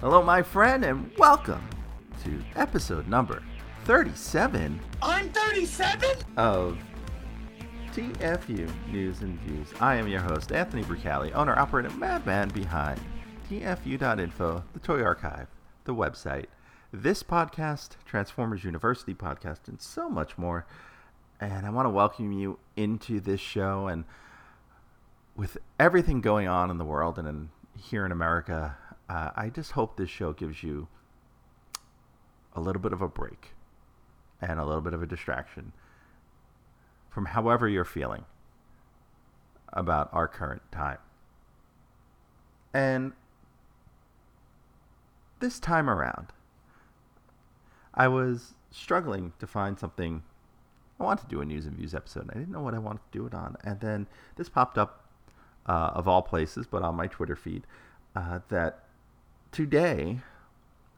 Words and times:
Hello, 0.00 0.22
my 0.22 0.42
friend, 0.42 0.82
and 0.82 1.12
welcome 1.18 1.60
to 2.24 2.42
episode 2.56 3.06
number 3.06 3.42
37 3.84 4.80
I'm 5.02 5.28
37? 5.28 6.16
of 6.38 6.78
TFU 7.92 8.70
News 8.90 9.20
and 9.20 9.38
Views. 9.40 9.68
I 9.78 9.96
am 9.96 10.08
your 10.08 10.22
host, 10.22 10.52
Anthony 10.52 10.84
Bricali, 10.84 11.34
owner 11.34 11.54
operator 11.58 11.90
madman 11.90 12.48
behind 12.48 12.98
TFU.info, 13.50 14.64
the 14.72 14.78
Toy 14.78 15.02
Archive, 15.02 15.48
the 15.84 15.94
website, 15.94 16.46
this 16.94 17.22
podcast, 17.22 17.90
Transformers 18.06 18.64
University 18.64 19.12
podcast, 19.12 19.68
and 19.68 19.82
so 19.82 20.08
much 20.08 20.38
more. 20.38 20.64
And 21.38 21.66
I 21.66 21.70
want 21.70 21.84
to 21.84 21.90
welcome 21.90 22.32
you 22.32 22.58
into 22.74 23.20
this 23.20 23.40
show. 23.40 23.86
And 23.86 24.04
with 25.36 25.58
everything 25.78 26.22
going 26.22 26.48
on 26.48 26.70
in 26.70 26.78
the 26.78 26.86
world 26.86 27.18
and 27.18 27.28
in, 27.28 27.50
here 27.76 28.06
in 28.06 28.12
America, 28.12 28.78
uh, 29.10 29.30
I 29.34 29.48
just 29.48 29.72
hope 29.72 29.96
this 29.96 30.08
show 30.08 30.32
gives 30.32 30.62
you 30.62 30.86
a 32.54 32.60
little 32.60 32.80
bit 32.80 32.92
of 32.92 33.02
a 33.02 33.08
break 33.08 33.54
and 34.40 34.60
a 34.60 34.64
little 34.64 34.80
bit 34.80 34.94
of 34.94 35.02
a 35.02 35.06
distraction 35.06 35.72
from 37.10 37.26
however 37.26 37.68
you're 37.68 37.84
feeling 37.84 38.24
about 39.72 40.10
our 40.12 40.28
current 40.28 40.62
time. 40.70 40.98
And 42.72 43.12
this 45.40 45.58
time 45.58 45.90
around, 45.90 46.28
I 47.92 48.06
was 48.06 48.54
struggling 48.70 49.32
to 49.40 49.46
find 49.48 49.76
something. 49.76 50.22
I 51.00 51.02
wanted 51.02 51.22
to 51.22 51.28
do 51.28 51.40
a 51.40 51.44
news 51.44 51.66
and 51.66 51.76
views 51.76 51.96
episode. 51.96 52.22
And 52.22 52.30
I 52.30 52.34
didn't 52.34 52.52
know 52.52 52.62
what 52.62 52.74
I 52.74 52.78
wanted 52.78 53.00
to 53.10 53.18
do 53.18 53.26
it 53.26 53.34
on. 53.34 53.56
And 53.64 53.80
then 53.80 54.06
this 54.36 54.48
popped 54.48 54.78
up, 54.78 55.04
uh, 55.66 55.90
of 55.94 56.06
all 56.06 56.22
places, 56.22 56.68
but 56.68 56.82
on 56.82 56.94
my 56.94 57.08
Twitter 57.08 57.34
feed, 57.34 57.64
uh, 58.14 58.38
that 58.50 58.84
today, 59.52 60.20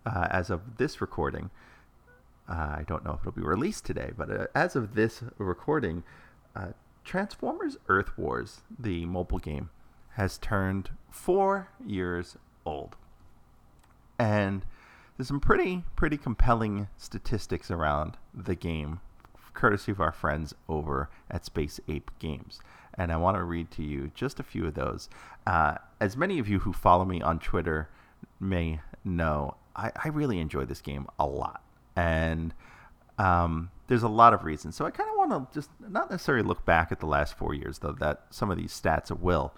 uh, 0.04 0.28
as 0.30 0.50
of 0.50 0.76
this 0.78 1.00
recording, 1.00 1.50
uh, 2.48 2.52
I 2.52 2.84
don't 2.86 3.04
know 3.04 3.12
if 3.12 3.20
it'll 3.20 3.32
be 3.32 3.42
released 3.42 3.84
today, 3.84 4.10
but 4.16 4.30
uh, 4.30 4.46
as 4.54 4.76
of 4.76 4.94
this 4.94 5.22
recording, 5.38 6.02
uh, 6.54 6.68
Transformers 7.04 7.76
Earth 7.88 8.16
Wars, 8.18 8.60
the 8.78 9.06
mobile 9.06 9.38
game, 9.38 9.70
has 10.14 10.38
turned 10.38 10.90
four 11.10 11.68
years 11.84 12.36
old. 12.66 12.96
And 14.18 14.64
there's 15.16 15.28
some 15.28 15.40
pretty, 15.40 15.84
pretty 15.96 16.16
compelling 16.16 16.88
statistics 16.96 17.70
around 17.70 18.16
the 18.34 18.54
game, 18.54 19.00
courtesy 19.54 19.92
of 19.92 20.00
our 20.00 20.12
friends 20.12 20.54
over 20.68 21.10
at 21.30 21.44
Space 21.44 21.80
Ape 21.88 22.10
Games. 22.18 22.60
And 22.94 23.10
I 23.10 23.16
want 23.16 23.36
to 23.36 23.44
read 23.44 23.70
to 23.72 23.82
you 23.82 24.10
just 24.14 24.38
a 24.38 24.44
few 24.44 24.66
of 24.66 24.74
those. 24.74 25.08
Uh, 25.46 25.76
as 26.00 26.16
many 26.16 26.38
of 26.38 26.48
you 26.48 26.60
who 26.60 26.72
follow 26.72 27.04
me 27.04 27.22
on 27.22 27.38
Twitter 27.38 27.88
may 28.40 28.80
know, 29.04 29.56
I, 29.74 29.90
I 30.04 30.08
really 30.08 30.38
enjoy 30.38 30.64
this 30.64 30.80
game 30.80 31.06
a 31.18 31.26
lot 31.26 31.62
and 31.96 32.54
um, 33.18 33.70
there's 33.88 34.02
a 34.02 34.08
lot 34.08 34.34
of 34.34 34.44
reasons. 34.44 34.76
So 34.76 34.86
I 34.86 34.90
kind 34.90 35.08
of 35.10 35.16
want 35.16 35.52
to 35.52 35.54
just 35.54 35.70
not 35.80 36.10
necessarily 36.10 36.42
look 36.42 36.64
back 36.64 36.92
at 36.92 37.00
the 37.00 37.06
last 37.06 37.36
four 37.36 37.54
years, 37.54 37.78
though 37.78 37.92
that 37.92 38.22
some 38.30 38.50
of 38.50 38.56
these 38.56 38.72
stats 38.72 39.10
will. 39.10 39.52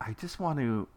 I 0.00 0.14
just 0.14 0.40
want 0.40 0.58
to 0.58 0.88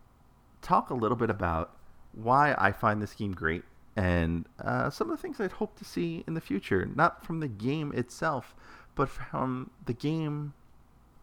talk 0.61 0.89
a 0.89 0.93
little 0.93 1.17
bit 1.17 1.29
about 1.29 1.75
why 2.13 2.55
I 2.57 2.71
find 2.71 3.01
this 3.01 3.13
game 3.13 3.33
great 3.33 3.63
and 3.95 4.45
uh, 4.63 4.89
some 4.89 5.09
of 5.09 5.17
the 5.17 5.21
things 5.21 5.39
I'd 5.39 5.51
hope 5.53 5.77
to 5.77 5.85
see 5.85 6.23
in 6.25 6.33
the 6.33 6.41
future, 6.41 6.89
not 6.95 7.23
from 7.25 7.39
the 7.39 7.47
game 7.47 7.91
itself, 7.93 8.55
but 8.95 9.09
from 9.09 9.69
the 9.85 9.93
game 9.93 10.53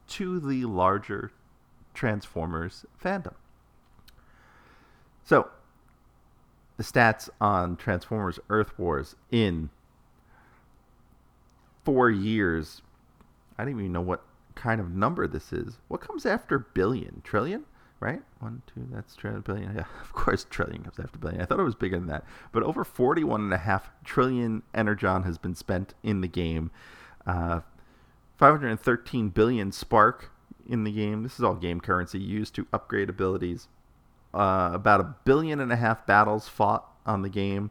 to 0.09 0.39
the 0.41 0.65
larger 0.65 1.33
Transformers 1.95 2.87
fandom. 3.03 3.35
So, 5.25 5.49
the 6.81 6.85
stats 6.85 7.29
on 7.43 7.77
Transformers 7.77 8.41
Earth 8.49 8.79
Wars 8.79 9.15
in 9.31 9.69
four 11.85 12.09
years. 12.09 12.81
I 13.59 13.65
don't 13.65 13.79
even 13.79 13.93
know 13.93 14.01
what 14.01 14.23
kind 14.55 14.81
of 14.81 14.91
number 14.91 15.27
this 15.27 15.53
is. 15.53 15.77
What 15.89 16.01
comes 16.01 16.25
after 16.25 16.59
billion? 16.59 17.21
Trillion? 17.23 17.65
Right? 18.01 18.23
One, 18.39 18.63
two, 18.67 18.89
that's 18.91 19.15
trillion, 19.15 19.43
billion. 19.43 19.75
Yeah, 19.75 19.85
of 20.01 20.15
course, 20.15 20.47
trillion 20.49 20.83
comes 20.83 20.99
after 20.99 21.19
billion. 21.19 21.43
I 21.43 21.45
thought 21.45 21.61
it 21.61 21.65
was 21.65 21.75
bigger 21.75 21.99
than 21.99 22.09
that. 22.09 22.25
But 22.51 22.63
over 22.63 22.83
41.5 22.83 23.83
trillion 24.03 24.63
energon 24.73 25.25
has 25.25 25.37
been 25.37 25.55
spent 25.55 25.93
in 26.03 26.23
the 26.23 26.29
game. 26.29 26.71
Uh, 27.27 27.61
513 28.39 29.29
billion 29.29 29.71
spark 29.71 30.31
in 30.67 30.85
the 30.85 30.93
game. 30.93 31.25
This 31.25 31.35
is 31.35 31.45
all 31.45 31.57
game 31.57 31.83
currency 31.83 32.19
used 32.19 32.55
to 32.55 32.67
upgrade 32.73 33.11
abilities 33.11 33.69
uh, 34.35 34.71
about 34.73 35.01
a 35.01 35.15
billion 35.25 35.61
and 35.61 35.73
a 35.73 35.77
half 35.77 36.07
battles 36.07 36.49
fought 36.49 36.87
on 37.07 37.23
the 37.23 37.29
game, 37.29 37.71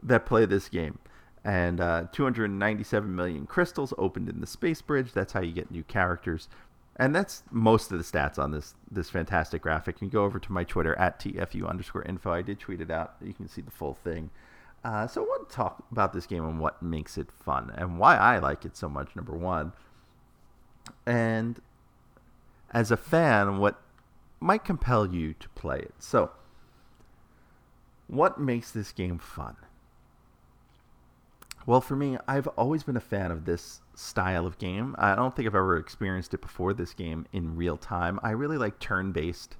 that 0.00 0.24
play 0.24 0.46
this 0.46 0.68
game 0.68 1.00
and 1.44 1.80
uh, 1.80 2.06
297 2.12 3.14
million 3.14 3.46
crystals 3.46 3.94
opened 3.98 4.28
in 4.28 4.40
the 4.40 4.46
space 4.46 4.82
bridge. 4.82 5.12
That's 5.12 5.32
how 5.32 5.40
you 5.40 5.52
get 5.52 5.70
new 5.70 5.84
characters, 5.84 6.48
and 6.96 7.14
that's 7.14 7.42
most 7.50 7.92
of 7.92 7.98
the 7.98 8.04
stats 8.04 8.38
on 8.38 8.50
this 8.50 8.74
this 8.90 9.10
fantastic 9.10 9.62
graphic. 9.62 10.00
You 10.00 10.08
go 10.08 10.24
over 10.24 10.38
to 10.38 10.52
my 10.52 10.64
Twitter 10.64 10.96
at 10.98 11.20
tfu 11.20 11.68
underscore 11.68 12.02
info. 12.02 12.32
I 12.32 12.42
did 12.42 12.58
tweet 12.58 12.80
it 12.80 12.90
out. 12.90 13.14
You 13.22 13.34
can 13.34 13.48
see 13.48 13.62
the 13.62 13.70
full 13.70 13.94
thing. 13.94 14.30
Uh, 14.84 15.06
so 15.06 15.22
I 15.22 15.26
want 15.26 15.48
to 15.48 15.54
talk 15.54 15.84
about 15.90 16.12
this 16.12 16.26
game 16.26 16.44
and 16.44 16.60
what 16.60 16.82
makes 16.82 17.18
it 17.18 17.28
fun 17.44 17.72
and 17.76 17.98
why 17.98 18.16
I 18.16 18.38
like 18.38 18.64
it 18.64 18.76
so 18.76 18.88
much. 18.88 19.14
Number 19.16 19.32
one, 19.32 19.72
and 21.04 21.60
as 22.70 22.90
a 22.90 22.96
fan, 22.96 23.58
what 23.58 23.80
might 24.40 24.64
compel 24.64 25.06
you 25.06 25.34
to 25.34 25.48
play 25.50 25.78
it. 25.78 25.94
So, 25.98 26.30
what 28.06 28.40
makes 28.40 28.70
this 28.70 28.92
game 28.92 29.18
fun? 29.18 29.56
Well, 31.68 31.82
for 31.82 31.96
me, 31.96 32.16
I've 32.26 32.46
always 32.46 32.84
been 32.84 32.96
a 32.96 33.00
fan 33.00 33.30
of 33.30 33.44
this 33.44 33.82
style 33.94 34.46
of 34.46 34.56
game. 34.56 34.96
I 34.98 35.14
don't 35.14 35.36
think 35.36 35.46
I've 35.46 35.54
ever 35.54 35.76
experienced 35.76 36.32
it 36.32 36.40
before 36.40 36.72
this 36.72 36.94
game 36.94 37.26
in 37.30 37.56
real 37.56 37.76
time. 37.76 38.18
I 38.22 38.30
really 38.30 38.56
like 38.56 38.78
turn 38.78 39.12
based 39.12 39.58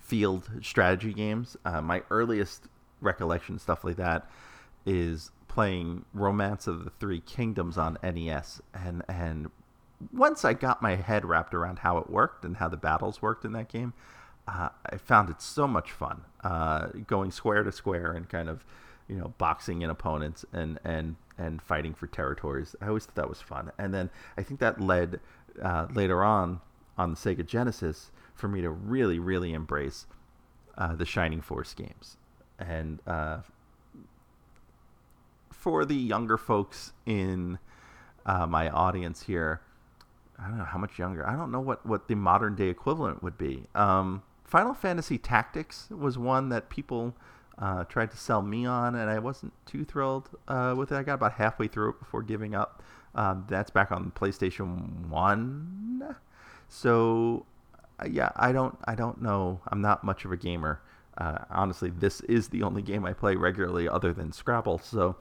field 0.00 0.48
strategy 0.62 1.12
games. 1.12 1.58
Uh, 1.66 1.82
my 1.82 2.02
earliest 2.08 2.62
recollection, 3.02 3.58
stuff 3.58 3.84
like 3.84 3.96
that, 3.96 4.26
is 4.86 5.32
playing 5.48 6.06
Romance 6.14 6.66
of 6.66 6.86
the 6.86 6.90
Three 6.98 7.20
Kingdoms 7.20 7.76
on 7.76 7.98
NES. 8.02 8.62
And, 8.72 9.02
and 9.06 9.50
once 10.14 10.46
I 10.46 10.54
got 10.54 10.80
my 10.80 10.94
head 10.94 11.26
wrapped 11.26 11.52
around 11.52 11.80
how 11.80 11.98
it 11.98 12.08
worked 12.08 12.46
and 12.46 12.56
how 12.56 12.68
the 12.68 12.78
battles 12.78 13.20
worked 13.20 13.44
in 13.44 13.52
that 13.52 13.68
game, 13.68 13.92
uh, 14.46 14.70
I 14.86 14.96
found 14.96 15.28
it 15.28 15.42
so 15.42 15.68
much 15.68 15.92
fun 15.92 16.22
uh, 16.42 16.86
going 17.06 17.32
square 17.32 17.64
to 17.64 17.70
square 17.70 18.12
and 18.12 18.26
kind 18.26 18.48
of 18.48 18.64
you 19.08 19.16
know, 19.16 19.34
boxing 19.38 19.82
in 19.82 19.90
opponents 19.90 20.44
and 20.52 20.78
and 20.84 21.16
and 21.36 21.62
fighting 21.62 21.94
for 21.94 22.06
territories. 22.06 22.76
I 22.80 22.88
always 22.88 23.06
thought 23.06 23.14
that 23.14 23.28
was 23.28 23.40
fun. 23.40 23.72
And 23.78 23.94
then 23.94 24.10
I 24.36 24.42
think 24.42 24.60
that 24.60 24.80
led 24.80 25.20
uh, 25.62 25.86
later 25.92 26.22
on 26.22 26.60
on 26.96 27.10
the 27.10 27.16
Sega 27.16 27.46
Genesis 27.46 28.10
for 28.34 28.48
me 28.48 28.60
to 28.60 28.70
really 28.70 29.18
really 29.18 29.52
embrace 29.52 30.06
uh, 30.76 30.94
the 30.94 31.06
Shining 31.06 31.40
Force 31.40 31.74
games. 31.74 32.16
And 32.58 33.00
uh, 33.06 33.38
for 35.50 35.84
the 35.84 35.94
younger 35.94 36.36
folks 36.36 36.92
in 37.06 37.58
uh, 38.26 38.46
my 38.46 38.68
audience 38.68 39.22
here, 39.22 39.60
I 40.38 40.48
don't 40.48 40.58
know 40.58 40.64
how 40.64 40.78
much 40.78 40.98
younger. 40.98 41.26
I 41.26 41.34
don't 41.34 41.50
know 41.50 41.60
what 41.60 41.84
what 41.86 42.08
the 42.08 42.14
modern 42.14 42.54
day 42.54 42.68
equivalent 42.68 43.22
would 43.22 43.38
be. 43.38 43.64
Um, 43.74 44.22
Final 44.44 44.72
Fantasy 44.72 45.18
Tactics 45.18 45.88
was 45.90 46.16
one 46.16 46.48
that 46.48 46.70
people 46.70 47.14
uh, 47.60 47.84
tried 47.84 48.10
to 48.10 48.16
sell 48.16 48.42
me 48.42 48.66
on, 48.66 48.94
and 48.94 49.10
I 49.10 49.18
wasn't 49.18 49.52
too 49.66 49.84
thrilled 49.84 50.28
uh, 50.46 50.74
with 50.76 50.92
it. 50.92 50.96
I 50.96 51.02
got 51.02 51.14
about 51.14 51.32
halfway 51.32 51.68
through 51.68 51.90
it 51.90 51.98
before 51.98 52.22
giving 52.22 52.54
up. 52.54 52.82
Um, 53.14 53.46
that's 53.48 53.70
back 53.70 53.90
on 53.90 54.12
PlayStation 54.12 55.08
One. 55.08 56.16
So, 56.68 57.46
uh, 58.00 58.06
yeah, 58.08 58.30
I 58.36 58.52
don't, 58.52 58.78
I 58.84 58.94
don't 58.94 59.20
know. 59.22 59.60
I'm 59.68 59.80
not 59.80 60.04
much 60.04 60.24
of 60.24 60.32
a 60.32 60.36
gamer. 60.36 60.80
Uh, 61.16 61.38
honestly, 61.50 61.90
this 61.90 62.20
is 62.22 62.48
the 62.48 62.62
only 62.62 62.82
game 62.82 63.04
I 63.04 63.12
play 63.12 63.34
regularly 63.34 63.88
other 63.88 64.12
than 64.12 64.32
Scrabble. 64.32 64.78
So, 64.78 65.16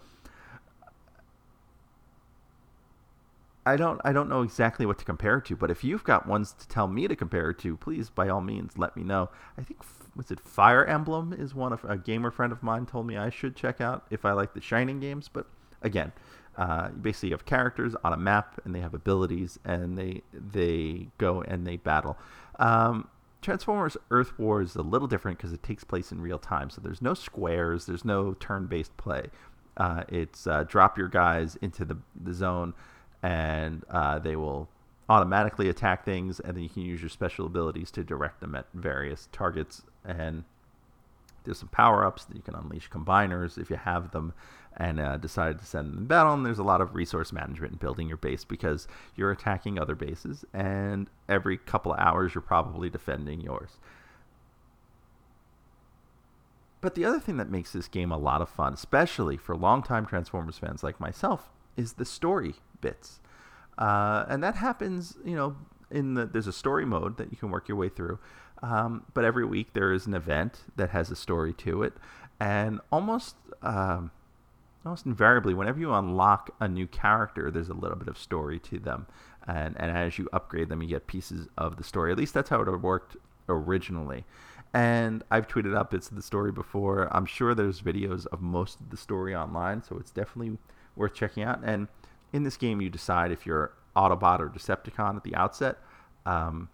I 3.68 3.76
don't 3.76 4.00
I 4.04 4.14
don't 4.14 4.30
know 4.30 4.42
exactly 4.42 4.86
what 4.86 4.98
to 5.00 5.06
compare 5.06 5.38
it 5.38 5.46
to, 5.46 5.56
but 5.56 5.70
if 5.70 5.84
you've 5.84 6.04
got 6.04 6.28
ones 6.28 6.54
to 6.54 6.68
tell 6.68 6.88
me 6.88 7.08
to 7.08 7.16
compare 7.16 7.50
it 7.50 7.60
to, 7.60 7.76
please 7.78 8.10
by 8.10 8.30
all 8.30 8.42
means 8.42 8.78
let 8.78 8.96
me 8.96 9.04
know. 9.04 9.30
I 9.58 9.64
think 9.64 9.82
was 10.16 10.32
it 10.32 10.40
Fire 10.40 10.86
Emblem 10.86 11.34
is 11.34 11.54
one 11.54 11.74
of 11.74 11.84
a 11.84 11.98
gamer 11.98 12.32
friend 12.32 12.52
of 12.52 12.64
mine 12.64 12.86
told 12.86 13.06
me 13.06 13.18
I 13.18 13.30
should 13.30 13.56
check 13.56 13.82
out 13.82 14.06
if 14.10 14.26
I 14.26 14.32
like 14.32 14.54
the 14.54 14.62
Shining 14.62 15.00
games, 15.00 15.30
but 15.32 15.48
again, 15.82 16.12
uh, 16.58 16.90
you 17.22 17.32
have 17.32 17.46
characters 17.46 17.96
on 18.04 18.14
a 18.14 18.18
map, 18.18 18.60
and 18.66 18.74
they 18.74 18.80
have 18.80 18.94
abilities, 18.94 19.60
and 19.64 19.98
they 19.98 20.24
they 20.34 21.10
go 21.18 21.42
and 21.42 21.68
they 21.68 21.78
battle. 21.78 22.18
Um, 22.58 23.08
Transformers 23.42 23.96
Earth 24.10 24.38
War 24.40 24.62
is 24.62 24.76
a 24.76 24.82
little 24.82 25.08
different 25.08 25.38
because 25.38 25.54
it 25.54 25.62
takes 25.62 25.84
place 25.84 26.12
in 26.12 26.20
real 26.20 26.40
time. 26.40 26.70
So 26.70 26.82
there's 26.82 27.02
no 27.02 27.14
squares, 27.14 27.86
there's 27.86 28.04
no 28.04 28.34
turn 28.34 28.66
based 28.66 28.98
play. 28.98 29.28
Uh, 29.78 30.04
it's 30.10 30.48
uh, 30.48 30.64
drop 30.64 30.98
your 30.98 31.08
guys 31.08 31.56
into 31.62 31.86
the, 31.86 31.98
the 32.20 32.34
zone, 32.34 32.74
and 33.24 33.84
uh, 33.90 34.20
they 34.20 34.36
will 34.36 34.70
automatically 35.10 35.70
attack 35.70 36.04
things, 36.06 36.40
and 36.40 36.56
then 36.56 36.64
you 36.64 36.70
can 36.70 36.84
use 36.84 37.02
your 37.02 37.10
special 37.10 37.46
abilities 37.46 37.92
to 37.92 38.04
direct 38.04 38.42
them 38.42 38.56
at 38.56 38.68
various 38.74 39.30
targets. 39.32 39.84
And 40.04 40.44
there's 41.44 41.60
some 41.60 41.70
power 41.70 42.06
ups 42.06 42.26
that 42.26 42.36
you 42.36 42.42
can 42.42 42.56
unleash 42.56 42.90
combiners 42.90 43.58
if 43.58 43.70
you 43.70 43.78
have 43.78 44.12
them, 44.12 44.34
and 44.76 45.00
uh, 45.00 45.18
decide 45.18 45.60
to 45.60 45.66
send 45.66 45.92
them 45.92 46.00
in 46.00 46.06
battle. 46.06 46.34
And 46.34 46.46
there's 46.46 46.60
a 46.60 46.64
lot 46.64 46.82
of 46.82 46.94
resource 46.94 47.32
management 47.32 47.74
in 47.74 47.80
building 47.80 48.08
your 48.08 48.18
base 48.18 48.44
because 48.44 48.88
you're 49.16 49.32
attacking 49.32 49.80
other 49.80 49.96
bases, 49.96 50.46
and 50.54 51.10
every 51.30 51.58
couple 51.58 51.94
of 51.94 52.00
hours 52.00 52.36
you're 52.36 52.42
probably 52.42 52.90
defending 52.90 53.42
yours. 53.42 53.80
But 56.80 56.96
the 56.96 57.06
other 57.06 57.20
thing 57.20 57.38
that 57.38 57.50
makes 57.50 57.72
this 57.72 57.88
game 57.88 58.12
a 58.12 58.18
lot 58.18 58.42
of 58.42 58.50
fun, 58.50 58.74
especially 58.74 59.36
for 59.36 59.56
longtime 59.56 60.06
Transformers 60.06 60.60
fans 60.60 60.84
like 60.84 61.00
myself, 61.00 61.50
is 61.76 61.94
the 61.94 62.06
story 62.06 62.56
bits. 62.82 63.20
Uh, 63.78 64.26
and 64.28 64.44
that 64.44 64.56
happens, 64.56 65.18
you 65.24 65.36
know, 65.36 65.56
in 65.90 66.16
the 66.16 66.26
there's 66.26 66.48
a 66.48 66.54
story 66.54 66.86
mode 66.86 67.18
that 67.18 67.32
you 67.32 67.38
can 67.38 67.52
work 67.52 67.68
your 67.68 67.78
way 67.78 67.90
through. 67.90 68.20
Um, 68.64 69.04
but 69.14 69.24
every 69.24 69.46
week 69.46 69.74
there 69.74 69.94
is 69.94 70.08
an 70.08 70.14
event 70.14 70.62
that 70.76 70.90
has 70.90 71.12
a 71.12 71.16
story 71.16 71.54
to 71.54 71.84
it, 71.84 71.94
and 72.40 72.80
almost 72.92 73.36
um, 73.62 74.12
almost 74.84 75.06
invariably, 75.06 75.54
whenever 75.54 75.80
you 75.80 75.94
unlock 75.94 76.50
a 76.60 76.68
new 76.68 76.88
character, 76.88 77.52
there's 77.52 77.70
a 77.70 77.74
little 77.74 77.98
bit 77.98 78.08
of 78.08 78.18
story 78.18 78.60
to 78.60 78.80
them, 78.80 79.06
and 79.48 79.76
and 79.80 79.96
as 79.96 80.18
you 80.18 80.28
upgrade 80.34 80.70
them, 80.70 80.82
you 80.82 80.90
get 80.90 81.08
pieces 81.08 81.48
of 81.58 81.78
the 81.78 81.84
story. 81.84 82.12
At 82.12 82.18
least 82.18 82.34
that's 82.34 82.50
how 82.50 82.62
it 82.62 82.82
worked 82.82 83.16
originally. 83.48 84.26
And 84.74 85.24
I've 85.32 85.48
tweeted 85.48 85.76
up 85.76 85.92
bits 85.92 86.10
of 86.10 86.16
the 86.16 86.22
story 86.22 86.52
before. 86.52 87.08
I'm 87.16 87.26
sure 87.26 87.56
there's 87.56 87.82
videos 87.82 88.28
of 88.28 88.42
most 88.42 88.80
of 88.80 88.90
the 88.90 88.98
story 88.98 89.36
online, 89.36 89.82
so 89.84 89.98
it's 89.98 90.12
definitely 90.12 90.58
worth 90.96 91.14
checking 91.14 91.44
out. 91.44 91.62
And 91.64 91.88
in 92.34 92.44
this 92.44 92.58
game, 92.58 92.82
you 92.82 92.90
decide 92.90 93.32
if 93.32 93.46
you're 93.46 93.74
Autobot 93.96 94.40
or 94.40 94.50
Decepticon 94.50 95.16
at 95.16 95.24
the 95.24 95.36
outset. 95.36 95.78
Um, 96.26 96.70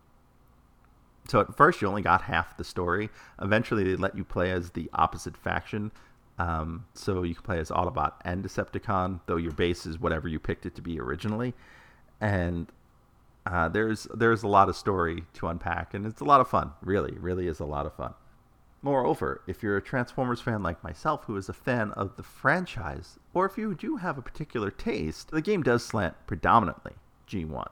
so 1.27 1.39
at 1.39 1.55
first, 1.55 1.81
you 1.81 1.87
only 1.87 2.01
got 2.01 2.23
half 2.23 2.57
the 2.57 2.63
story. 2.63 3.09
Eventually, 3.41 3.83
they 3.83 3.95
let 3.95 4.17
you 4.17 4.23
play 4.23 4.51
as 4.51 4.71
the 4.71 4.89
opposite 4.93 5.37
faction. 5.37 5.91
Um, 6.39 6.85
so 6.93 7.23
you 7.23 7.35
can 7.35 7.43
play 7.43 7.59
as 7.59 7.69
Autobot 7.69 8.13
and 8.25 8.43
Decepticon, 8.43 9.21
though 9.27 9.37
your 9.37 9.51
base 9.51 9.85
is 9.85 9.99
whatever 9.99 10.27
you 10.27 10.39
picked 10.39 10.65
it 10.65 10.75
to 10.75 10.81
be 10.81 10.99
originally. 10.99 11.53
And 12.19 12.67
uh, 13.45 13.69
there's 13.69 14.07
there's 14.13 14.43
a 14.43 14.47
lot 14.47 14.69
of 14.69 14.75
story 14.75 15.25
to 15.33 15.47
unpack, 15.47 15.93
and 15.93 16.05
it's 16.05 16.21
a 16.21 16.25
lot 16.25 16.41
of 16.41 16.47
fun. 16.47 16.71
Really, 16.81 17.13
really 17.19 17.47
is 17.47 17.59
a 17.59 17.65
lot 17.65 17.85
of 17.85 17.93
fun. 17.95 18.13
Moreover, 18.83 19.41
if 19.47 19.63
you're 19.63 19.77
a 19.77 19.81
Transformers 19.81 20.41
fan 20.41 20.61
like 20.61 20.83
myself 20.83 21.23
who 21.23 21.37
is 21.37 21.47
a 21.47 21.53
fan 21.53 21.91
of 21.91 22.17
the 22.17 22.23
franchise, 22.23 23.17
or 23.33 23.45
if 23.45 23.57
you 23.57 23.73
do 23.73 23.95
have 23.95 24.17
a 24.17 24.21
particular 24.21 24.69
taste, 24.69 25.31
the 25.31 25.41
game 25.41 25.63
does 25.63 25.85
slant 25.85 26.15
predominantly 26.27 26.91
G1. 27.27 27.69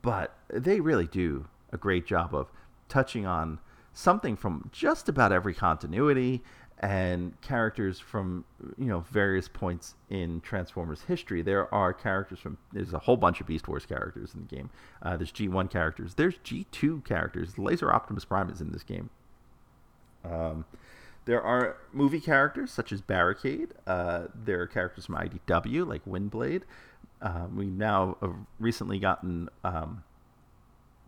But 0.00 0.36
they 0.48 0.78
really 0.78 1.08
do 1.08 1.46
a 1.72 1.76
great 1.76 2.06
job 2.06 2.32
of 2.32 2.52
touching 2.88 3.26
on 3.26 3.58
something 3.92 4.36
from 4.36 4.70
just 4.72 5.08
about 5.08 5.32
every 5.32 5.52
continuity 5.52 6.42
and 6.78 7.40
characters 7.40 7.98
from 7.98 8.44
you 8.76 8.86
know 8.86 9.00
various 9.00 9.48
points 9.48 9.96
in 10.10 10.40
Transformers 10.42 11.02
history. 11.02 11.42
There 11.42 11.72
are 11.74 11.92
characters 11.92 12.38
from 12.38 12.56
there's 12.72 12.92
a 12.92 13.00
whole 13.00 13.16
bunch 13.16 13.40
of 13.40 13.48
Beast 13.48 13.66
Wars 13.66 13.84
characters 13.84 14.32
in 14.34 14.46
the 14.48 14.56
game. 14.56 14.70
Uh, 15.02 15.16
there's 15.16 15.32
G1 15.32 15.70
characters. 15.70 16.14
There's 16.14 16.38
G2 16.38 17.04
characters. 17.04 17.58
Laser 17.58 17.92
Optimus 17.92 18.24
Prime 18.24 18.48
is 18.48 18.60
in 18.60 18.70
this 18.70 18.84
game. 18.84 19.10
Um, 20.24 20.64
there 21.24 21.42
are 21.42 21.76
movie 21.92 22.20
characters 22.20 22.72
such 22.72 22.92
as 22.92 23.00
Barricade. 23.00 23.74
Uh, 23.86 24.24
there 24.34 24.60
are 24.60 24.66
characters 24.66 25.06
from 25.06 25.16
IDW 25.16 25.86
like 25.86 26.04
Windblade. 26.04 26.62
Uh, 27.20 27.46
we 27.54 27.66
now 27.66 28.16
have 28.20 28.34
recently 28.58 28.98
gotten 28.98 29.48
um, 29.62 30.02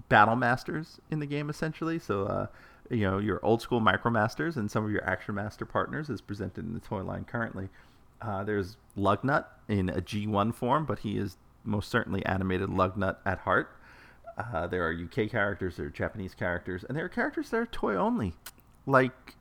Battle 0.08 0.36
Masters 0.36 1.00
in 1.10 1.18
the 1.18 1.26
game 1.26 1.50
essentially. 1.50 1.98
So 1.98 2.24
uh, 2.24 2.46
you 2.90 3.02
know 3.02 3.18
your 3.18 3.44
old 3.44 3.62
school 3.62 3.80
Micromasters 3.80 4.56
and 4.56 4.70
some 4.70 4.84
of 4.84 4.90
your 4.90 5.04
Action 5.04 5.34
Master 5.34 5.66
partners 5.66 6.08
is 6.08 6.20
presented 6.20 6.64
in 6.64 6.74
the 6.74 6.80
toy 6.80 7.02
line 7.02 7.24
currently. 7.24 7.68
Uh, 8.22 8.44
there's 8.44 8.76
Lugnut 8.96 9.46
in 9.68 9.88
a 9.88 10.00
G1 10.00 10.54
form, 10.54 10.86
but 10.86 11.00
he 11.00 11.18
is 11.18 11.36
most 11.64 11.90
certainly 11.90 12.24
animated 12.24 12.68
Lugnut 12.68 13.16
at 13.26 13.40
heart. 13.40 13.76
Uh, 14.36 14.66
there 14.66 14.86
are 14.86 14.92
UK 14.92 15.30
characters, 15.30 15.76
there 15.76 15.86
are 15.86 15.90
Japanese 15.90 16.34
characters, 16.34 16.84
and 16.84 16.96
there 16.96 17.04
are 17.04 17.08
characters 17.08 17.50
that 17.50 17.56
are 17.56 17.66
toy 17.66 17.94
only, 17.94 18.34
like 18.86 19.36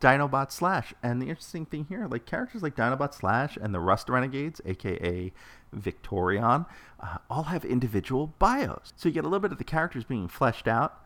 Dinobot 0.00 0.52
Slash. 0.52 0.94
And 1.02 1.20
the 1.20 1.28
interesting 1.28 1.66
thing 1.66 1.86
here, 1.88 2.06
like 2.06 2.26
characters 2.26 2.62
like 2.62 2.76
Dinobot 2.76 3.14
Slash 3.14 3.56
and 3.60 3.74
the 3.74 3.80
Rust 3.80 4.08
Renegades, 4.08 4.60
aka 4.64 5.32
Victorion, 5.72 6.66
uh, 7.00 7.18
all 7.30 7.44
have 7.44 7.64
individual 7.64 8.34
bios. 8.38 8.92
So 8.96 9.08
you 9.08 9.14
get 9.14 9.24
a 9.24 9.28
little 9.28 9.40
bit 9.40 9.52
of 9.52 9.58
the 9.58 9.64
characters 9.64 10.04
being 10.04 10.28
fleshed 10.28 10.68
out 10.68 11.02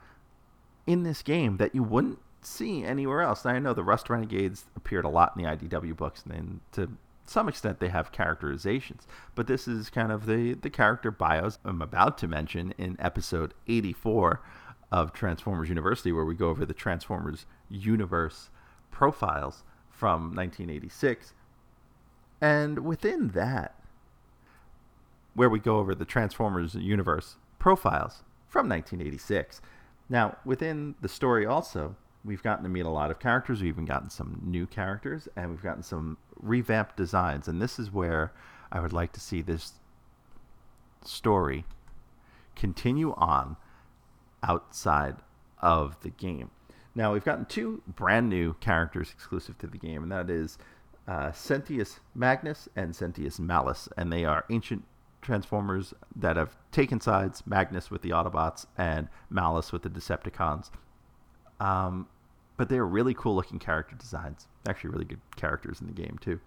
in 0.87 1.03
this 1.03 1.23
game 1.23 1.57
that 1.59 1.75
you 1.75 1.83
wouldn't 1.83 2.19
see 2.41 2.85
anywhere 2.85 3.23
else. 3.23 3.45
Now, 3.45 3.53
I 3.53 3.59
know 3.59 3.75
the 3.75 3.85
Rust 3.85 4.11
Renegades 4.11 4.67
appeared 4.77 5.05
a 5.05 5.09
lot 5.09 5.35
in 5.37 5.43
the 5.43 5.49
IDW 5.49 5.97
books, 5.97 6.25
and 6.29 6.61
to 6.73 6.91
some 7.25 7.49
extent 7.49 7.79
they 7.79 7.89
have 7.89 8.13
characterizations, 8.13 9.07
but 9.35 9.47
this 9.47 9.69
is 9.69 9.91
kind 9.91 10.11
of 10.11 10.27
the, 10.27 10.55
the 10.55 10.71
character 10.71 11.11
bios 11.11 11.59
I'm 11.65 11.81
about 11.81 12.19
to 12.19 12.29
mention 12.29 12.75
in 12.79 12.97
episode 12.99 13.55
84 13.69 14.41
of 14.93 15.13
Transformers 15.13 15.69
University, 15.69 16.13
where 16.13 16.25
we 16.25 16.37
go 16.37 16.51
over 16.51 16.65
the 16.65 16.75
Transformers 16.75 17.47
universe 17.69 18.51
profiles 18.93 19.65
from 19.91 20.35
1986. 20.35 21.33
And 22.41 22.81
within 22.81 23.29
that, 23.29 23.75
where 25.35 25.49
we 25.49 25.59
go 25.59 25.79
over 25.79 25.95
the 25.95 26.05
Transformers 26.05 26.75
universe 26.75 27.37
profiles 27.59 28.23
from 28.47 28.69
1986, 28.69 29.63
now, 30.13 30.37
within 30.45 30.95
the 31.01 31.09
story, 31.09 31.47
also, 31.47 31.97
we've 32.23 32.43
gotten 32.43 32.65
to 32.65 32.69
meet 32.69 32.85
a 32.85 32.91
lot 32.91 33.11
of 33.11 33.19
characters. 33.19 33.63
We've 33.63 33.73
even 33.73 33.87
gotten 33.87 34.11
some 34.11 34.43
new 34.45 34.67
characters, 34.67 35.27
and 35.37 35.51
we've 35.51 35.63
gotten 35.63 35.83
some 35.83 36.19
revamped 36.39 36.99
designs. 36.99 37.49
And 37.49 37.63
this 37.63 37.79
is 37.79 37.91
where 37.91 38.35
I 38.71 38.81
would 38.81 38.93
like 38.93 39.13
to 39.13 39.21
see 39.21 39.41
this 39.41 39.73
story 41.03 41.65
continue 42.55 43.15
on 43.15 43.57
outside 44.43 45.17
of 45.59 46.01
the 46.03 46.11
game. 46.11 46.51
Now, 46.95 47.13
we've 47.13 47.25
gotten 47.25 47.47
two 47.47 47.83
brand 47.87 48.29
new 48.29 48.55
characters 48.55 49.11
exclusive 49.11 49.57
to 49.59 49.67
the 49.67 49.79
game, 49.79 50.03
and 50.03 50.13
that 50.13 50.29
is 50.29 50.59
uh, 51.09 51.31
Sentius 51.31 52.01
Magnus 52.15 52.69
and 52.77 52.93
Sentius 52.93 53.39
Malice, 53.39 53.89
and 53.97 54.13
they 54.13 54.25
are 54.25 54.45
ancient 54.51 54.85
Transformers 55.23 55.95
that 56.17 56.37
have 56.37 56.57
taken 56.73 57.01
sides 57.01 57.45
Magnus 57.47 57.91
with 57.91 58.03
the 58.03 58.11
Autobots 58.11 58.67
and 58.77 59.09
Malice 59.31 59.71
with 59.71 59.83
the 59.83 59.89
Decepticons. 59.89 60.71
Um, 61.61 62.09
but 62.57 62.69
they're 62.69 62.85
really 62.85 63.15
cool 63.15 63.37
looking 63.37 63.61
character 63.61 63.95
designs. 63.95 64.49
Actually, 64.69 64.91
really 64.91 65.05
good 65.05 65.21
characters 65.37 65.81
in 65.81 65.87
the 65.87 65.93
game, 65.93 66.19
too. 66.21 66.41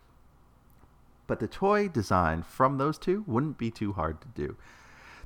But 1.25 1.39
the 1.39 1.47
toy 1.47 1.87
design 1.87 2.43
from 2.43 2.77
those 2.77 2.97
two 2.97 3.23
wouldn't 3.25 3.57
be 3.57 3.71
too 3.71 3.93
hard 3.93 4.21
to 4.21 4.27
do. 4.35 4.57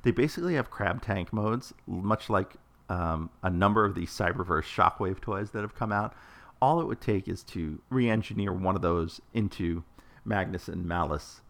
They 0.02 0.10
basically 0.10 0.54
have 0.54 0.70
crab 0.70 1.02
tank 1.02 1.32
modes, 1.32 1.74
much 1.86 2.30
like 2.30 2.54
um, 2.88 3.30
a 3.42 3.50
number 3.50 3.84
of 3.84 3.94
these 3.94 4.10
Cyberverse 4.10 4.64
Shockwave 4.64 5.20
toys 5.20 5.50
that 5.50 5.60
have 5.62 5.74
come 5.74 5.92
out. 5.92 6.14
All 6.62 6.80
it 6.80 6.86
would 6.86 7.00
take 7.00 7.28
is 7.28 7.42
to 7.44 7.80
re 7.90 8.08
engineer 8.08 8.52
one 8.52 8.76
of 8.76 8.82
those 8.82 9.20
into 9.32 9.84
Magnus 10.24 10.68
and 10.68 10.84
Malice 10.84 11.40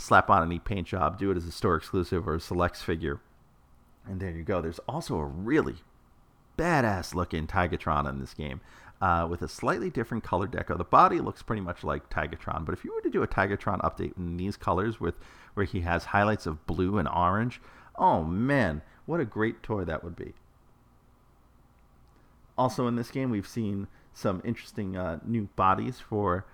slap 0.00 0.30
on 0.30 0.42
any 0.42 0.58
paint 0.58 0.86
job, 0.86 1.18
do 1.18 1.30
it 1.30 1.36
as 1.36 1.46
a 1.46 1.52
store 1.52 1.76
exclusive 1.76 2.26
or 2.26 2.36
a 2.36 2.40
selects 2.40 2.82
figure, 2.82 3.20
and 4.06 4.20
there 4.20 4.30
you 4.30 4.42
go. 4.42 4.60
There's 4.60 4.80
also 4.88 5.16
a 5.16 5.24
really 5.24 5.76
badass 6.58 7.14
looking 7.14 7.46
Tigatron 7.46 8.08
in 8.08 8.18
this 8.18 8.34
game. 8.34 8.60
Uh, 9.00 9.26
with 9.26 9.40
a 9.40 9.48
slightly 9.48 9.88
different 9.88 10.22
color 10.22 10.46
deco. 10.46 10.76
The 10.76 10.84
body 10.84 11.20
looks 11.20 11.42
pretty 11.42 11.62
much 11.62 11.82
like 11.82 12.10
Tigatron, 12.10 12.66
but 12.66 12.74
if 12.74 12.84
you 12.84 12.94
were 12.94 13.00
to 13.00 13.08
do 13.08 13.22
a 13.22 13.26
Tigatron 13.26 13.80
update 13.80 14.14
in 14.18 14.36
these 14.36 14.58
colors 14.58 15.00
with 15.00 15.14
where 15.54 15.64
he 15.64 15.80
has 15.80 16.04
highlights 16.04 16.44
of 16.44 16.66
blue 16.66 16.98
and 16.98 17.08
orange, 17.08 17.62
oh 17.96 18.22
man, 18.22 18.82
what 19.06 19.18
a 19.18 19.24
great 19.24 19.62
toy 19.62 19.84
that 19.84 20.04
would 20.04 20.16
be. 20.16 20.34
Also 22.58 22.86
in 22.86 22.96
this 22.96 23.10
game, 23.10 23.30
we've 23.30 23.48
seen 23.48 23.86
some 24.12 24.42
interesting 24.44 24.96
uh, 24.96 25.18
new 25.24 25.48
bodies 25.56 25.98
for 25.98 26.44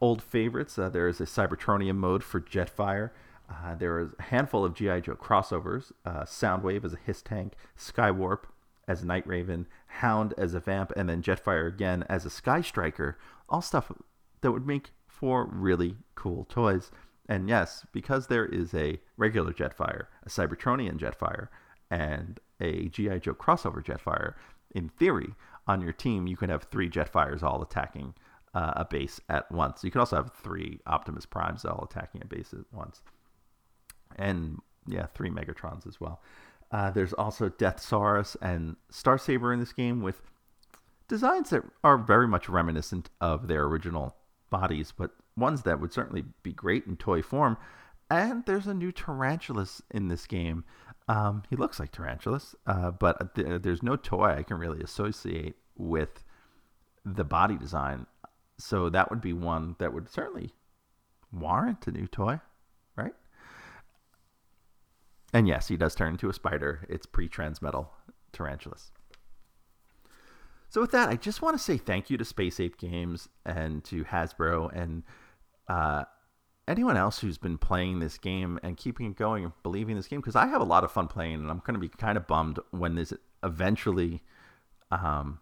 old 0.00 0.22
favorites. 0.22 0.78
Uh, 0.78 0.88
there 0.88 1.06
is 1.06 1.20
a 1.20 1.24
Cybertronian 1.24 1.96
mode 1.96 2.24
for 2.24 2.40
Jetfire. 2.40 3.10
Uh, 3.48 3.74
there 3.74 4.00
is 4.00 4.10
a 4.18 4.22
handful 4.22 4.64
of 4.64 4.74
G.I. 4.74 5.00
Joe 5.00 5.14
crossovers 5.14 5.92
uh, 6.04 6.22
Soundwave 6.22 6.84
is 6.84 6.94
a 6.94 6.98
HISS 7.04 7.22
tank, 7.22 7.52
Skywarp 7.78 8.40
as 8.88 9.04
Night 9.04 9.26
Raven, 9.26 9.66
Hound 9.86 10.34
as 10.36 10.54
a 10.54 10.60
Vamp, 10.60 10.92
and 10.96 11.08
then 11.08 11.22
Jetfire 11.22 11.68
again 11.68 12.04
as 12.08 12.24
a 12.24 12.30
Sky 12.30 12.60
Striker. 12.60 13.18
All 13.48 13.62
stuff 13.62 13.92
that 14.40 14.52
would 14.52 14.66
make 14.66 14.90
for 15.06 15.46
really 15.46 15.96
cool 16.14 16.44
toys. 16.48 16.90
And 17.28 17.48
yes, 17.48 17.86
because 17.92 18.26
there 18.26 18.46
is 18.46 18.74
a 18.74 19.00
regular 19.16 19.52
Jetfire, 19.52 20.06
a 20.24 20.28
Cybertronian 20.28 20.98
Jetfire, 20.98 21.48
and 21.90 22.40
a 22.60 22.88
G.I. 22.88 23.18
Joe 23.18 23.34
crossover 23.34 23.84
Jetfire, 23.84 24.34
in 24.74 24.88
theory, 24.88 25.34
on 25.66 25.80
your 25.80 25.92
team, 25.92 26.26
you 26.26 26.36
can 26.36 26.50
have 26.50 26.64
three 26.64 26.90
Jetfires 26.90 27.42
all 27.42 27.62
attacking 27.62 28.14
uh, 28.54 28.72
a 28.76 28.84
base 28.84 29.20
at 29.28 29.50
once. 29.50 29.84
You 29.84 29.90
can 29.90 30.00
also 30.00 30.16
have 30.16 30.32
three 30.32 30.80
Optimus 30.86 31.26
Primes 31.26 31.64
all 31.64 31.88
attacking 31.88 32.22
a 32.22 32.26
base 32.26 32.52
at 32.52 32.64
once. 32.72 33.02
And 34.16 34.58
yeah, 34.86 35.06
three 35.06 35.30
Megatrons 35.30 35.86
as 35.86 36.00
well. 36.00 36.20
Uh, 36.72 36.90
there's 36.90 37.12
also 37.12 37.50
Deathsaurus 37.50 38.34
and 38.40 38.76
Star 38.90 39.18
Saber 39.18 39.52
in 39.52 39.60
this 39.60 39.74
game 39.74 40.02
with 40.02 40.22
designs 41.06 41.50
that 41.50 41.62
are 41.84 41.98
very 41.98 42.26
much 42.26 42.48
reminiscent 42.48 43.10
of 43.20 43.46
their 43.46 43.64
original 43.64 44.16
bodies, 44.48 44.92
but 44.96 45.10
ones 45.36 45.62
that 45.62 45.80
would 45.80 45.92
certainly 45.92 46.24
be 46.42 46.52
great 46.52 46.86
in 46.86 46.96
toy 46.96 47.20
form. 47.20 47.58
And 48.10 48.44
there's 48.46 48.66
a 48.66 48.74
new 48.74 48.92
Tarantulas 48.92 49.82
in 49.90 50.08
this 50.08 50.26
game. 50.26 50.64
Um, 51.08 51.42
he 51.50 51.56
looks 51.56 51.78
like 51.78 51.92
Tarantulas, 51.92 52.54
uh, 52.66 52.90
but 52.90 53.34
th- 53.34 53.62
there's 53.62 53.82
no 53.82 53.96
toy 53.96 54.34
I 54.38 54.42
can 54.42 54.58
really 54.58 54.82
associate 54.82 55.56
with 55.76 56.24
the 57.04 57.24
body 57.24 57.56
design. 57.56 58.06
So 58.58 58.88
that 58.88 59.10
would 59.10 59.20
be 59.20 59.32
one 59.32 59.76
that 59.78 59.92
would 59.92 60.08
certainly 60.08 60.52
warrant 61.32 61.86
a 61.86 61.92
new 61.92 62.06
toy, 62.06 62.40
right? 62.96 63.14
And 65.32 65.48
yes, 65.48 65.68
he 65.68 65.76
does 65.76 65.94
turn 65.94 66.12
into 66.12 66.28
a 66.28 66.34
spider. 66.34 66.86
It's 66.88 67.06
pre 67.06 67.28
transmetal 67.28 67.88
tarantulas. 68.32 68.90
So 70.68 70.80
with 70.80 70.90
that, 70.92 71.08
I 71.08 71.16
just 71.16 71.42
want 71.42 71.56
to 71.56 71.62
say 71.62 71.76
thank 71.76 72.08
you 72.08 72.16
to 72.16 72.24
Space 72.24 72.58
Ape 72.58 72.78
Games 72.78 73.28
and 73.44 73.84
to 73.84 74.04
Hasbro 74.04 74.74
and 74.74 75.02
uh, 75.68 76.04
anyone 76.66 76.96
else 76.96 77.18
who's 77.18 77.36
been 77.36 77.58
playing 77.58 77.98
this 77.98 78.16
game 78.16 78.58
and 78.62 78.76
keeping 78.76 79.06
it 79.06 79.16
going 79.16 79.44
and 79.44 79.52
believing 79.62 79.96
this 79.96 80.08
game 80.08 80.20
because 80.20 80.36
I 80.36 80.46
have 80.46 80.62
a 80.62 80.64
lot 80.64 80.84
of 80.84 80.90
fun 80.90 81.08
playing 81.08 81.34
and 81.34 81.50
I'm 81.50 81.58
going 81.58 81.74
to 81.74 81.80
be 81.80 81.88
kind 81.88 82.16
of 82.16 82.26
bummed 82.26 82.58
when 82.70 82.94
this 82.94 83.12
eventually, 83.42 84.22
um, 84.90 85.40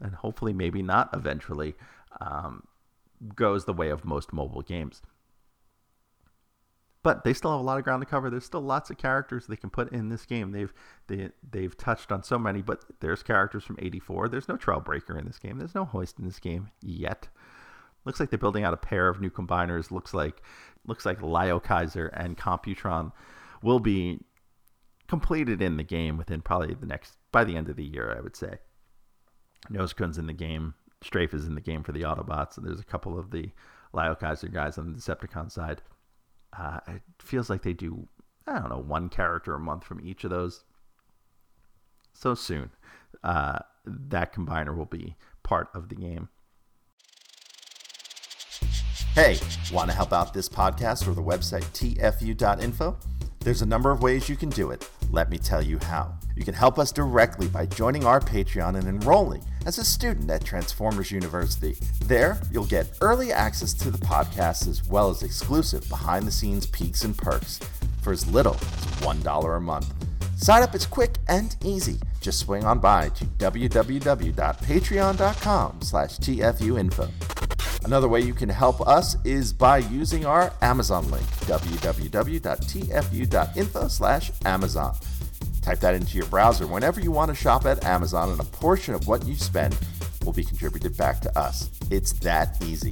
and 0.00 0.14
hopefully 0.14 0.52
maybe 0.52 0.82
not 0.82 1.08
eventually, 1.14 1.74
um, 2.20 2.64
goes 3.34 3.64
the 3.64 3.72
way 3.72 3.88
of 3.88 4.04
most 4.04 4.32
mobile 4.32 4.62
games. 4.62 5.00
But 7.06 7.22
they 7.22 7.34
still 7.34 7.52
have 7.52 7.60
a 7.60 7.62
lot 7.62 7.78
of 7.78 7.84
ground 7.84 8.02
to 8.02 8.06
cover. 8.06 8.30
There's 8.30 8.44
still 8.44 8.62
lots 8.62 8.90
of 8.90 8.98
characters 8.98 9.46
they 9.46 9.54
can 9.54 9.70
put 9.70 9.92
in 9.92 10.08
this 10.08 10.26
game. 10.26 10.50
They've 10.50 10.74
they, 11.06 11.30
they've 11.48 11.76
touched 11.76 12.10
on 12.10 12.24
so 12.24 12.36
many, 12.36 12.62
but 12.62 12.84
there's 12.98 13.22
characters 13.22 13.62
from 13.62 13.76
'84. 13.78 14.28
There's 14.28 14.48
no 14.48 14.56
Trailbreaker 14.56 15.16
in 15.16 15.24
this 15.24 15.38
game. 15.38 15.58
There's 15.58 15.76
no 15.76 15.84
Hoist 15.84 16.18
in 16.18 16.24
this 16.24 16.40
game 16.40 16.68
yet. 16.82 17.28
Looks 18.04 18.18
like 18.18 18.30
they're 18.30 18.40
building 18.40 18.64
out 18.64 18.74
a 18.74 18.76
pair 18.76 19.08
of 19.08 19.20
new 19.20 19.30
combiners. 19.30 19.92
Looks 19.92 20.14
like 20.14 20.42
looks 20.84 21.06
like 21.06 21.22
Lio 21.22 21.60
Kaiser 21.60 22.08
and 22.08 22.36
Computron 22.36 23.12
will 23.62 23.78
be 23.78 24.18
completed 25.06 25.62
in 25.62 25.76
the 25.76 25.84
game 25.84 26.18
within 26.18 26.40
probably 26.40 26.74
the 26.74 26.86
next 26.86 27.18
by 27.30 27.44
the 27.44 27.56
end 27.56 27.68
of 27.68 27.76
the 27.76 27.84
year, 27.84 28.12
I 28.18 28.20
would 28.20 28.34
say. 28.34 28.58
Nosecone's 29.70 30.18
in 30.18 30.26
the 30.26 30.32
game. 30.32 30.74
Strafe 31.04 31.34
is 31.34 31.46
in 31.46 31.54
the 31.54 31.60
game 31.60 31.84
for 31.84 31.92
the 31.92 32.02
Autobots, 32.02 32.56
and 32.56 32.66
there's 32.66 32.80
a 32.80 32.84
couple 32.84 33.16
of 33.16 33.30
the 33.30 33.52
Lio 33.92 34.16
Kaiser 34.16 34.48
guys 34.48 34.76
on 34.76 34.92
the 34.92 34.98
Decepticon 34.98 35.52
side. 35.52 35.82
Uh, 36.58 36.80
it 36.88 37.02
feels 37.18 37.50
like 37.50 37.62
they 37.62 37.72
do, 37.72 38.08
I 38.46 38.58
don't 38.58 38.70
know, 38.70 38.78
one 38.78 39.08
character 39.08 39.54
a 39.54 39.58
month 39.58 39.84
from 39.84 40.00
each 40.00 40.24
of 40.24 40.30
those. 40.30 40.64
So 42.12 42.34
soon, 42.34 42.70
uh, 43.22 43.58
that 43.84 44.34
combiner 44.34 44.76
will 44.76 44.86
be 44.86 45.16
part 45.42 45.68
of 45.74 45.88
the 45.88 45.94
game. 45.94 46.28
Hey, 49.14 49.38
want 49.72 49.88
to 49.90 49.96
help 49.96 50.12
out 50.12 50.34
this 50.34 50.48
podcast 50.48 51.08
or 51.08 51.14
the 51.14 51.22
website 51.22 51.64
tfu.info? 51.72 53.15
There's 53.46 53.62
a 53.62 53.66
number 53.66 53.92
of 53.92 54.02
ways 54.02 54.28
you 54.28 54.34
can 54.34 54.48
do 54.48 54.72
it. 54.72 54.90
Let 55.12 55.30
me 55.30 55.38
tell 55.38 55.62
you 55.62 55.78
how. 55.78 56.12
You 56.34 56.44
can 56.44 56.52
help 56.52 56.80
us 56.80 56.90
directly 56.90 57.46
by 57.46 57.66
joining 57.66 58.04
our 58.04 58.18
Patreon 58.18 58.76
and 58.76 58.88
enrolling 58.88 59.44
as 59.66 59.78
a 59.78 59.84
student 59.84 60.28
at 60.32 60.44
Transformers 60.44 61.12
University. 61.12 61.76
There, 62.06 62.40
you'll 62.50 62.66
get 62.66 62.98
early 63.00 63.32
access 63.32 63.72
to 63.74 63.92
the 63.92 63.98
podcast 63.98 64.66
as 64.66 64.84
well 64.88 65.10
as 65.10 65.22
exclusive 65.22 65.88
behind 65.88 66.26
the 66.26 66.32
scenes 66.32 66.66
peaks 66.66 67.04
and 67.04 67.16
perks 67.16 67.60
for 68.02 68.12
as 68.12 68.28
little 68.32 68.54
as 68.54 69.22
$1 69.22 69.56
a 69.56 69.60
month. 69.60 69.94
Sign 70.36 70.64
up 70.64 70.74
is 70.74 70.84
quick 70.84 71.18
and 71.28 71.54
easy. 71.62 72.00
Just 72.20 72.40
swing 72.40 72.64
on 72.64 72.80
by 72.80 73.10
to 73.10 73.26
www.patreon.com 73.26 75.82
slash 75.82 76.18
tfuinfo. 76.18 77.35
Another 77.86 78.08
way 78.08 78.20
you 78.20 78.34
can 78.34 78.48
help 78.48 78.80
us 78.88 79.16
is 79.24 79.52
by 79.52 79.78
using 79.78 80.26
our 80.26 80.52
Amazon 80.60 81.08
link, 81.08 81.24
www.tfu.info 81.46 82.08
slash 83.88 84.32
Amazon. 84.44 84.96
Type 85.62 85.78
that 85.78 85.94
into 85.94 86.18
your 86.18 86.26
browser 86.26 86.66
whenever 86.66 87.00
you 87.00 87.12
want 87.12 87.28
to 87.28 87.34
shop 87.36 87.64
at 87.64 87.84
Amazon, 87.84 88.30
and 88.30 88.40
a 88.40 88.44
portion 88.44 88.92
of 88.92 89.06
what 89.06 89.24
you 89.24 89.36
spend 89.36 89.78
will 90.24 90.32
be 90.32 90.42
contributed 90.42 90.96
back 90.96 91.20
to 91.20 91.38
us. 91.38 91.70
It's 91.88 92.12
that 92.14 92.60
easy. 92.64 92.90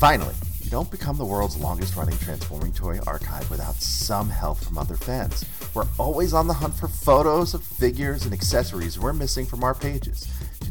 Finally, 0.00 0.34
you 0.64 0.70
don't 0.70 0.90
become 0.90 1.16
the 1.16 1.24
world's 1.24 1.56
longest 1.56 1.94
running 1.94 2.18
transforming 2.18 2.72
toy 2.72 2.98
archive 3.06 3.48
without 3.48 3.76
some 3.76 4.28
help 4.28 4.58
from 4.58 4.78
other 4.78 4.96
fans. 4.96 5.44
We're 5.74 5.86
always 5.96 6.34
on 6.34 6.48
the 6.48 6.54
hunt 6.54 6.74
for 6.74 6.88
photos 6.88 7.54
of 7.54 7.62
figures 7.62 8.24
and 8.24 8.34
accessories 8.34 8.98
we're 8.98 9.12
missing 9.12 9.46
from 9.46 9.62
our 9.62 9.74
pages. 9.74 10.26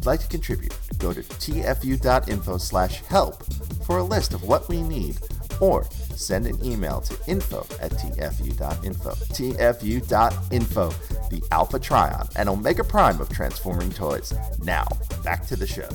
You'd 0.06 0.12
like 0.12 0.20
to 0.20 0.28
contribute, 0.28 0.78
go 1.00 1.14
to 1.14 1.22
tfu.info 1.22 2.58
slash 2.58 3.02
help 3.06 3.44
for 3.88 3.98
a 3.98 4.04
list 4.04 4.36
of 4.36 4.44
what 4.44 4.70
we 4.70 4.84
need 4.84 5.18
or 5.60 5.84
send 5.92 6.46
an 6.46 6.64
email 6.64 7.02
to 7.02 7.18
info 7.28 7.66
at 7.82 7.90
tfu.info. 7.90 9.10
tfu.info, 9.10 10.90
the 11.32 11.44
Alpha 11.50 11.80
Trion 11.80 12.32
and 12.36 12.48
Omega 12.48 12.84
Prime 12.84 13.20
of 13.20 13.30
transforming 13.30 13.90
toys. 13.90 14.32
Now, 14.62 14.86
back 15.24 15.48
to 15.48 15.56
the 15.56 15.66
show. 15.66 15.90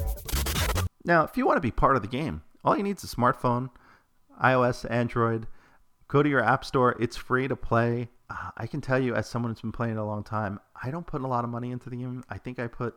Now, 1.05 1.23
if 1.23 1.37
you 1.37 1.47
want 1.47 1.59
to 1.59 1.61
be 1.61 1.71
part 1.71 1.95
of 1.95 2.03
the 2.03 2.09
game, 2.09 2.43
all 2.65 2.77
you 2.77 2.83
need 2.83 2.97
is 2.97 3.05
a 3.05 3.07
smartphone, 3.07 3.71
iOS, 4.43 4.91
Android. 4.91 5.47
Go 6.09 6.25
to 6.25 6.29
your 6.29 6.43
app 6.43 6.65
store. 6.65 6.97
It's 6.99 7.17
free 7.17 7.47
to 7.47 7.55
play. 7.55 8.09
Uh, 8.29 8.51
I 8.57 8.67
can 8.67 8.81
tell 8.81 8.99
you, 8.99 9.15
as 9.15 9.29
someone 9.29 9.53
who's 9.53 9.61
been 9.61 9.71
playing 9.71 9.95
it 9.95 9.99
a 9.99 10.05
long 10.05 10.25
time, 10.25 10.59
I 10.83 10.91
don't 10.91 11.07
put 11.07 11.21
a 11.21 11.29
lot 11.29 11.45
of 11.45 11.51
money 11.51 11.71
into 11.71 11.89
the 11.91 11.97
game. 11.97 12.25
I 12.29 12.39
think 12.39 12.59
I 12.59 12.67
put, 12.67 12.97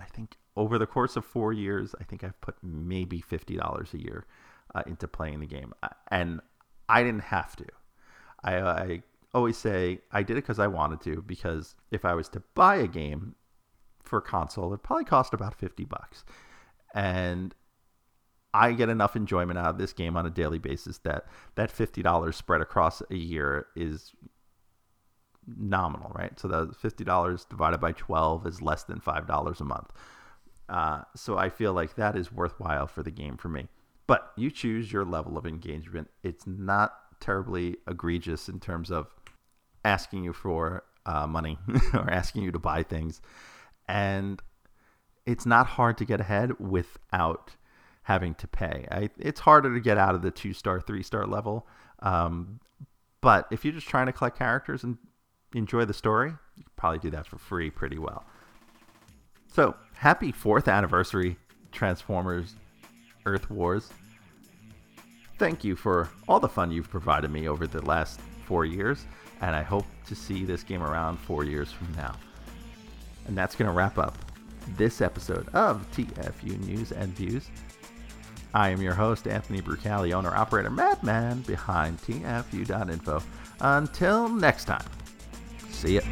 I 0.00 0.04
think 0.06 0.36
over 0.56 0.78
the 0.78 0.86
course 0.86 1.16
of 1.16 1.24
four 1.24 1.52
years, 1.52 1.94
I 2.00 2.04
think 2.04 2.24
I've 2.24 2.40
put 2.40 2.56
maybe 2.62 3.20
fifty 3.20 3.56
dollars 3.56 3.94
a 3.94 4.00
year 4.00 4.26
uh, 4.74 4.82
into 4.86 5.06
playing 5.06 5.40
the 5.40 5.46
game, 5.46 5.72
and 6.08 6.40
I 6.88 7.02
didn't 7.02 7.24
have 7.24 7.54
to. 7.56 7.66
I, 8.42 8.60
I 8.60 9.02
always 9.34 9.56
say 9.56 10.00
I 10.10 10.22
did 10.22 10.36
it 10.36 10.42
because 10.42 10.58
I 10.58 10.66
wanted 10.66 11.00
to. 11.02 11.22
Because 11.22 11.76
if 11.90 12.04
I 12.04 12.14
was 12.14 12.28
to 12.30 12.42
buy 12.54 12.76
a 12.76 12.86
game 12.86 13.34
for 14.02 14.20
console, 14.20 14.72
it 14.74 14.82
probably 14.82 15.04
cost 15.04 15.34
about 15.34 15.54
fifty 15.54 15.84
bucks, 15.84 16.24
and 16.94 17.54
I 18.52 18.72
get 18.72 18.88
enough 18.88 19.14
enjoyment 19.14 19.58
out 19.58 19.70
of 19.70 19.78
this 19.78 19.92
game 19.92 20.16
on 20.16 20.26
a 20.26 20.30
daily 20.30 20.58
basis 20.58 20.98
that 20.98 21.26
that 21.54 21.70
fifty 21.70 22.02
dollars 22.02 22.36
spread 22.36 22.60
across 22.60 23.02
a 23.10 23.16
year 23.16 23.66
is 23.76 24.12
nominal, 25.58 26.12
right? 26.14 26.38
So 26.38 26.48
the 26.48 26.72
fifty 26.74 27.04
dollars 27.04 27.44
divided 27.44 27.78
by 27.78 27.92
twelve 27.92 28.46
is 28.46 28.62
less 28.62 28.84
than 28.84 29.00
five 29.00 29.26
dollars 29.26 29.60
a 29.60 29.64
month. 29.64 29.92
Uh, 30.68 31.02
so 31.16 31.36
I 31.36 31.48
feel 31.48 31.72
like 31.72 31.96
that 31.96 32.16
is 32.16 32.32
worthwhile 32.32 32.86
for 32.86 33.02
the 33.02 33.10
game 33.10 33.36
for 33.36 33.48
me. 33.48 33.68
But 34.06 34.32
you 34.36 34.50
choose 34.50 34.92
your 34.92 35.04
level 35.04 35.36
of 35.36 35.46
engagement. 35.46 36.08
It's 36.22 36.46
not 36.46 36.94
terribly 37.20 37.76
egregious 37.88 38.48
in 38.48 38.60
terms 38.60 38.90
of 38.90 39.08
asking 39.84 40.24
you 40.24 40.32
for 40.32 40.84
uh, 41.06 41.26
money 41.26 41.58
or 41.94 42.10
asking 42.10 42.42
you 42.42 42.52
to 42.52 42.58
buy 42.58 42.82
things, 42.82 43.20
and 43.88 44.40
it's 45.26 45.46
not 45.46 45.66
hard 45.66 45.98
to 45.98 46.04
get 46.04 46.20
ahead 46.20 46.58
without 46.58 47.56
having 48.02 48.34
to 48.34 48.48
pay. 48.48 48.86
I, 48.90 49.10
it's 49.18 49.40
harder 49.40 49.72
to 49.72 49.80
get 49.80 49.98
out 49.98 50.14
of 50.14 50.22
the 50.22 50.30
two 50.30 50.52
star, 50.52 50.80
three 50.80 51.02
star 51.02 51.26
level. 51.26 51.66
Um, 52.00 52.60
but 53.20 53.46
if 53.50 53.64
you're 53.64 53.74
just 53.74 53.88
trying 53.88 54.06
to 54.06 54.12
collect 54.12 54.38
characters 54.38 54.82
and 54.82 54.96
enjoy 55.54 55.84
the 55.84 55.94
story, 55.94 56.32
you 56.56 56.64
probably 56.76 56.98
do 56.98 57.10
that 57.10 57.26
for 57.26 57.38
free 57.38 57.70
pretty 57.70 57.98
well. 57.98 58.24
So, 59.52 59.74
happy 59.94 60.32
fourth 60.32 60.68
anniversary, 60.68 61.36
Transformers 61.72 62.54
Earth 63.26 63.50
Wars. 63.50 63.90
Thank 65.38 65.64
you 65.64 65.74
for 65.74 66.08
all 66.28 66.38
the 66.38 66.48
fun 66.48 66.70
you've 66.70 66.90
provided 66.90 67.30
me 67.30 67.48
over 67.48 67.66
the 67.66 67.82
last 67.84 68.20
four 68.44 68.64
years, 68.64 69.06
and 69.40 69.56
I 69.56 69.62
hope 69.62 69.86
to 70.06 70.14
see 70.14 70.44
this 70.44 70.62
game 70.62 70.82
around 70.82 71.18
four 71.18 71.44
years 71.44 71.72
from 71.72 71.92
now. 71.96 72.14
And 73.26 73.36
that's 73.36 73.56
going 73.56 73.68
to 73.68 73.74
wrap 73.74 73.98
up 73.98 74.16
this 74.76 75.00
episode 75.00 75.48
of 75.54 75.86
TFU 75.92 76.58
News 76.66 76.92
and 76.92 77.12
Views. 77.14 77.48
I 78.52 78.70
am 78.70 78.82
your 78.82 78.94
host, 78.94 79.28
Anthony 79.28 79.62
Brucali, 79.62 80.12
owner 80.12 80.34
operator 80.34 80.70
Madman 80.70 81.42
behind 81.42 81.98
TFU.info. 82.02 83.22
Until 83.60 84.28
next 84.28 84.64
time, 84.64 84.84
See 85.80 85.94
ya. 85.94 86.02